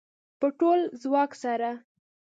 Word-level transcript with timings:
په 0.39 0.47
ټول 0.59 0.79
ځواک 1.01 1.31
سره 1.41 1.69